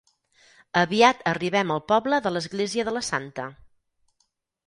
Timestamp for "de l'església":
2.27-2.85